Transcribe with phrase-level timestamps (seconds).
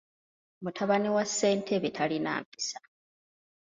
[0.63, 2.79] Mutabani wa ssentebe talina mpisa.